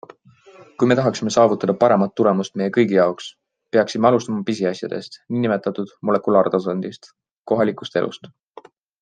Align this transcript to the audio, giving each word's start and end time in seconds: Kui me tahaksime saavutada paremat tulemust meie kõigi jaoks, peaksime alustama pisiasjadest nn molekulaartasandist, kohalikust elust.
Kui 0.79 0.87
me 0.91 0.95
tahaksime 0.99 1.33
saavutada 1.33 1.75
paremat 1.83 2.15
tulemust 2.21 2.57
meie 2.61 2.73
kõigi 2.77 2.97
jaoks, 2.97 3.27
peaksime 3.77 4.09
alustama 4.11 4.41
pisiasjadest 4.49 5.19
nn 5.37 5.85
molekulaartasandist, 6.11 7.11
kohalikust 7.53 8.03
elust. 8.05 8.31